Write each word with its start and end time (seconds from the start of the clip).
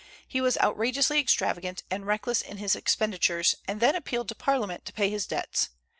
He 0.27 0.41
was 0.41 0.57
outrageously 0.57 1.19
extravagant 1.19 1.83
and 1.91 2.07
reckless 2.07 2.41
in 2.41 2.57
his 2.57 2.75
expenditures, 2.75 3.53
and 3.67 3.79
then 3.79 3.93
appealed 3.95 4.29
to 4.29 4.35
Parliament 4.35 4.83
to 4.85 4.93
pay 4.93 5.11
his 5.11 5.27
debts. 5.27 5.69